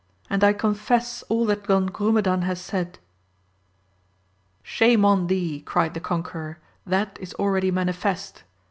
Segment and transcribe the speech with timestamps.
[0.31, 2.97] and I confess all that Don Grumedan has said.
[4.63, 8.41] Shame on thee, cried the conqueror, that is already manifest.